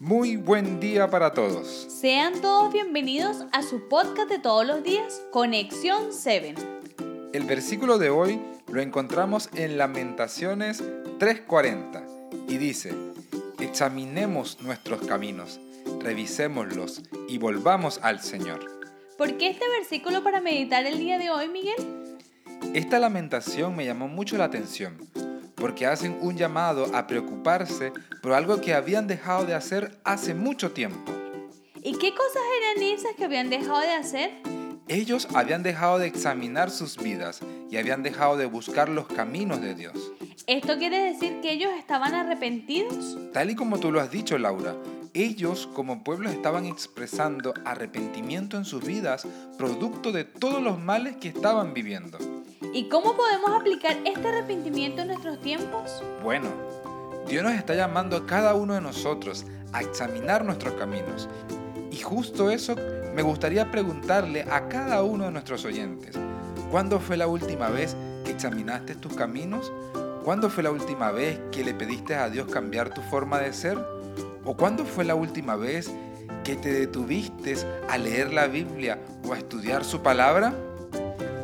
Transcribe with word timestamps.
Muy 0.00 0.36
buen 0.36 0.80
día 0.80 1.08
para 1.08 1.32
todos. 1.32 1.86
Sean 1.88 2.40
todos 2.40 2.72
bienvenidos 2.72 3.44
a 3.52 3.62
su 3.62 3.88
podcast 3.88 4.28
de 4.28 4.40
todos 4.40 4.66
los 4.66 4.82
días, 4.82 5.22
Conexión 5.30 6.12
7. 6.12 6.54
El 7.32 7.44
versículo 7.44 7.98
de 7.98 8.10
hoy 8.10 8.40
lo 8.66 8.82
encontramos 8.82 9.48
en 9.54 9.78
Lamentaciones 9.78 10.82
3:40 11.18 12.04
y 12.48 12.58
dice, 12.58 12.92
examinemos 13.60 14.60
nuestros 14.62 15.06
caminos, 15.06 15.60
revisémoslos 16.00 17.02
y 17.28 17.38
volvamos 17.38 18.00
al 18.02 18.20
Señor. 18.20 18.68
¿Por 19.16 19.38
qué 19.38 19.50
este 19.50 19.68
versículo 19.68 20.24
para 20.24 20.40
meditar 20.40 20.84
el 20.86 20.98
día 20.98 21.18
de 21.18 21.30
hoy, 21.30 21.48
Miguel? 21.48 22.18
Esta 22.74 22.98
lamentación 22.98 23.76
me 23.76 23.84
llamó 23.84 24.08
mucho 24.08 24.36
la 24.36 24.44
atención 24.44 24.98
porque 25.62 25.86
hacen 25.86 26.18
un 26.20 26.36
llamado 26.36 26.90
a 26.92 27.06
preocuparse 27.06 27.92
por 28.20 28.32
algo 28.32 28.60
que 28.60 28.74
habían 28.74 29.06
dejado 29.06 29.44
de 29.46 29.54
hacer 29.54 29.96
hace 30.02 30.34
mucho 30.34 30.72
tiempo. 30.72 31.12
¿Y 31.84 31.98
qué 31.98 32.10
cosas 32.10 32.42
eran 32.60 32.82
esas 32.82 33.12
que 33.16 33.26
habían 33.26 33.48
dejado 33.48 33.78
de 33.78 33.92
hacer? 33.92 34.32
Ellos 34.88 35.28
habían 35.34 35.62
dejado 35.62 36.00
de 36.00 36.08
examinar 36.08 36.72
sus 36.72 36.96
vidas 36.96 37.42
y 37.70 37.76
habían 37.76 38.02
dejado 38.02 38.36
de 38.36 38.46
buscar 38.46 38.88
los 38.88 39.06
caminos 39.06 39.60
de 39.60 39.76
Dios. 39.76 39.94
¿Esto 40.48 40.78
quiere 40.78 40.98
decir 40.98 41.40
que 41.42 41.52
ellos 41.52 41.70
estaban 41.78 42.12
arrepentidos? 42.12 43.16
Tal 43.32 43.50
y 43.50 43.54
como 43.54 43.78
tú 43.78 43.92
lo 43.92 44.00
has 44.00 44.10
dicho, 44.10 44.36
Laura, 44.38 44.74
ellos 45.14 45.68
como 45.72 46.02
pueblo 46.02 46.28
estaban 46.28 46.66
expresando 46.66 47.54
arrepentimiento 47.64 48.56
en 48.56 48.64
sus 48.64 48.84
vidas, 48.84 49.28
producto 49.56 50.10
de 50.10 50.24
todos 50.24 50.60
los 50.60 50.80
males 50.80 51.18
que 51.18 51.28
estaban 51.28 51.72
viviendo. 51.72 52.18
¿Y 52.74 52.84
cómo 52.84 53.14
podemos 53.14 53.50
aplicar 53.50 53.98
este 54.06 54.26
arrepentimiento 54.26 55.02
en 55.02 55.08
nuestros 55.08 55.38
tiempos? 55.40 56.02
Bueno, 56.22 56.48
Dios 57.28 57.44
nos 57.44 57.52
está 57.52 57.74
llamando 57.74 58.16
a 58.16 58.26
cada 58.26 58.54
uno 58.54 58.72
de 58.72 58.80
nosotros 58.80 59.44
a 59.74 59.82
examinar 59.82 60.42
nuestros 60.42 60.72
caminos. 60.74 61.28
Y 61.90 61.98
justo 61.98 62.50
eso 62.50 62.74
me 63.14 63.20
gustaría 63.20 63.70
preguntarle 63.70 64.46
a 64.50 64.68
cada 64.68 65.02
uno 65.02 65.24
de 65.24 65.32
nuestros 65.32 65.66
oyentes. 65.66 66.16
¿Cuándo 66.70 66.98
fue 66.98 67.18
la 67.18 67.26
última 67.26 67.68
vez 67.68 67.94
que 68.24 68.30
examinaste 68.30 68.94
tus 68.94 69.12
caminos? 69.12 69.70
¿Cuándo 70.24 70.48
fue 70.48 70.62
la 70.62 70.70
última 70.70 71.10
vez 71.10 71.38
que 71.50 71.64
le 71.64 71.74
pediste 71.74 72.14
a 72.14 72.30
Dios 72.30 72.50
cambiar 72.50 72.88
tu 72.94 73.02
forma 73.02 73.38
de 73.38 73.52
ser? 73.52 73.76
¿O 74.46 74.56
cuándo 74.56 74.86
fue 74.86 75.04
la 75.04 75.14
última 75.14 75.56
vez 75.56 75.92
que 76.42 76.56
te 76.56 76.72
detuviste 76.72 77.54
a 77.90 77.98
leer 77.98 78.32
la 78.32 78.46
Biblia 78.46 78.98
o 79.28 79.34
a 79.34 79.38
estudiar 79.38 79.84
su 79.84 80.00
palabra? 80.00 80.54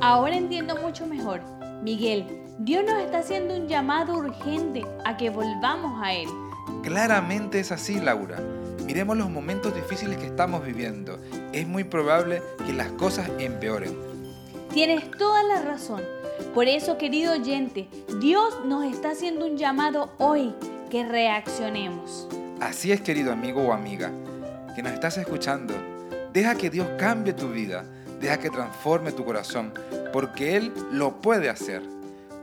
Ahora 0.01 0.37
entiendo 0.37 0.77
mucho 0.77 1.07
mejor. 1.07 1.41
Miguel, 1.83 2.25
Dios 2.61 2.85
nos 2.85 3.03
está 3.03 3.19
haciendo 3.19 3.57
un 3.57 3.67
llamado 3.67 4.15
urgente 4.15 4.87
a 5.05 5.17
que 5.17 5.29
volvamos 5.29 6.01
a 6.01 6.15
Él. 6.15 6.29
Claramente 6.85 7.59
es 7.59 7.73
así, 7.73 8.01
Laura. 8.01 8.39
Miremos 8.85 9.17
los 9.17 9.29
momentos 9.29 9.75
difíciles 9.75 10.17
que 10.19 10.27
estamos 10.27 10.65
viviendo. 10.65 11.19
Es 11.53 11.67
muy 11.67 11.83
probable 11.83 12.41
que 12.65 12.73
las 12.73 12.93
cosas 12.93 13.29
empeoren. 13.41 13.97
Tienes 14.73 15.11
toda 15.11 15.43
la 15.43 15.63
razón. 15.63 16.03
Por 16.55 16.69
eso, 16.69 16.97
querido 16.97 17.33
oyente, 17.33 17.89
Dios 18.21 18.55
nos 18.65 18.85
está 18.85 19.11
haciendo 19.11 19.47
un 19.47 19.57
llamado 19.57 20.13
hoy 20.19 20.55
que 20.91 21.05
reaccionemos. 21.05 22.29
Así 22.61 22.93
es, 22.93 23.01
querido 23.01 23.33
amigo 23.33 23.63
o 23.63 23.73
amiga, 23.73 24.13
que 24.77 24.83
nos 24.83 24.93
estás 24.93 25.19
escuchando. 25.19 25.75
Deja 26.33 26.55
que 26.55 26.71
Dios 26.71 26.87
cambie 26.99 27.33
tu 27.33 27.49
vida 27.49 27.85
Deja 28.21 28.39
que 28.39 28.51
transforme 28.51 29.13
tu 29.13 29.25
corazón, 29.25 29.73
porque 30.13 30.57
Él 30.57 30.73
lo 30.91 31.21
puede 31.21 31.49
hacer. 31.49 31.83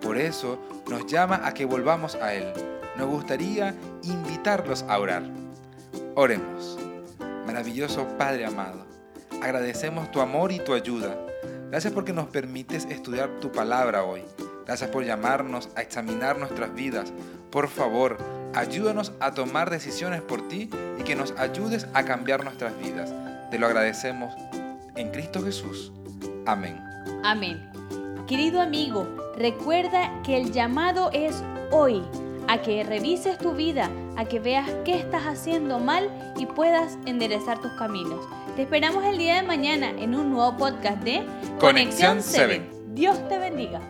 Por 0.01 0.17
eso 0.17 0.59
nos 0.89 1.05
llama 1.07 1.41
a 1.43 1.53
que 1.53 1.65
volvamos 1.65 2.15
a 2.15 2.33
Él. 2.33 2.53
Nos 2.97 3.09
gustaría 3.09 3.75
invitarlos 4.03 4.83
a 4.87 4.99
orar. 4.99 5.23
Oremos. 6.15 6.77
Maravilloso 7.45 8.07
Padre 8.17 8.45
amado, 8.45 8.85
agradecemos 9.41 10.11
tu 10.11 10.19
amor 10.19 10.51
y 10.51 10.59
tu 10.59 10.73
ayuda. 10.73 11.15
Gracias 11.69 11.93
porque 11.93 12.13
nos 12.13 12.27
permites 12.27 12.85
estudiar 12.85 13.29
tu 13.39 13.51
palabra 13.51 14.03
hoy. 14.03 14.23
Gracias 14.65 14.89
por 14.89 15.03
llamarnos 15.03 15.69
a 15.75 15.81
examinar 15.81 16.39
nuestras 16.39 16.73
vidas. 16.73 17.13
Por 17.51 17.67
favor, 17.67 18.17
ayúdanos 18.55 19.13
a 19.19 19.33
tomar 19.33 19.69
decisiones 19.69 20.21
por 20.21 20.47
ti 20.47 20.69
y 20.99 21.03
que 21.03 21.15
nos 21.15 21.31
ayudes 21.37 21.87
a 21.93 22.03
cambiar 22.03 22.43
nuestras 22.43 22.77
vidas. 22.79 23.13
Te 23.51 23.59
lo 23.59 23.67
agradecemos 23.67 24.33
en 24.95 25.09
Cristo 25.11 25.41
Jesús. 25.43 25.91
Amén. 26.45 26.79
Amén. 27.23 27.69
Querido 28.27 28.61
amigo, 28.61 29.07
recuerda 29.37 30.21
que 30.23 30.37
el 30.37 30.51
llamado 30.51 31.09
es 31.13 31.43
hoy, 31.71 32.01
a 32.47 32.61
que 32.61 32.83
revises 32.83 33.37
tu 33.37 33.53
vida, 33.53 33.89
a 34.17 34.25
que 34.25 34.39
veas 34.39 34.69
qué 34.83 34.95
estás 34.95 35.23
haciendo 35.23 35.79
mal 35.79 36.09
y 36.37 36.45
puedas 36.45 36.97
enderezar 37.05 37.61
tus 37.61 37.71
caminos. 37.73 38.25
Te 38.55 38.63
esperamos 38.63 39.03
el 39.05 39.17
día 39.17 39.35
de 39.35 39.43
mañana 39.43 39.89
en 39.89 40.15
un 40.15 40.31
nuevo 40.31 40.55
podcast 40.57 41.03
de 41.03 41.23
Conexión 41.59 42.21
7. 42.21 42.69
Dios 42.93 43.27
te 43.27 43.37
bendiga. 43.37 43.81